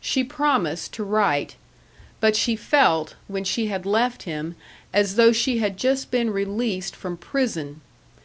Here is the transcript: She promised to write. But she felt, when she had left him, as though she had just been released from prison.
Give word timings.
She 0.00 0.24
promised 0.24 0.92
to 0.94 1.04
write. 1.04 1.54
But 2.18 2.34
she 2.34 2.56
felt, 2.56 3.14
when 3.28 3.44
she 3.44 3.68
had 3.68 3.86
left 3.86 4.24
him, 4.24 4.56
as 4.92 5.14
though 5.14 5.30
she 5.30 5.58
had 5.60 5.76
just 5.76 6.10
been 6.10 6.30
released 6.30 6.96
from 6.96 7.16
prison. 7.16 7.82